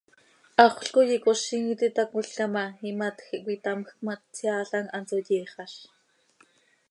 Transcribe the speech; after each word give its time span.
Haxöl 0.61 0.87
coi 0.95 1.09
icozim 1.17 1.63
iti 1.73 1.85
itácmolca 1.91 2.45
ma, 2.55 2.63
imatj 2.91 3.23
quih 3.29 3.45
cöitamjc 3.45 3.89
ma, 4.05 4.13
tseaalam 4.33 4.85
hanso 4.95 5.15
yiixaz. 5.27 5.73